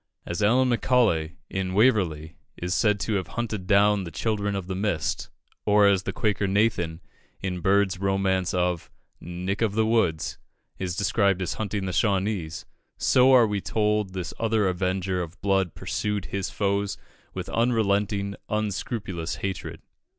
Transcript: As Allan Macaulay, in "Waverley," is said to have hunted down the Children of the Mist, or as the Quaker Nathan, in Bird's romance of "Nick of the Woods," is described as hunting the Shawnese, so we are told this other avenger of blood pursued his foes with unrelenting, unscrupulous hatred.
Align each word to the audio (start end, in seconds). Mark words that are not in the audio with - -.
As 0.25 0.41
Allan 0.41 0.67
Macaulay, 0.69 1.35
in 1.47 1.75
"Waverley," 1.75 2.35
is 2.57 2.73
said 2.73 2.99
to 3.01 3.13
have 3.17 3.27
hunted 3.37 3.67
down 3.67 4.03
the 4.03 4.09
Children 4.09 4.55
of 4.55 4.65
the 4.65 4.73
Mist, 4.73 5.29
or 5.63 5.85
as 5.87 6.01
the 6.01 6.11
Quaker 6.11 6.47
Nathan, 6.47 7.01
in 7.39 7.59
Bird's 7.59 7.99
romance 7.99 8.51
of 8.51 8.89
"Nick 9.19 9.61
of 9.61 9.73
the 9.73 9.85
Woods," 9.85 10.39
is 10.79 10.95
described 10.95 11.39
as 11.39 11.53
hunting 11.53 11.85
the 11.85 11.91
Shawnese, 11.93 12.65
so 12.97 13.45
we 13.45 13.57
are 13.59 13.61
told 13.61 14.13
this 14.13 14.33
other 14.39 14.67
avenger 14.67 15.21
of 15.21 15.39
blood 15.39 15.75
pursued 15.75 16.25
his 16.25 16.49
foes 16.49 16.97
with 17.35 17.47
unrelenting, 17.49 18.35
unscrupulous 18.49 19.35
hatred. 19.45 19.83